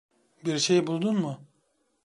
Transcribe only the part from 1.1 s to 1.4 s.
mu?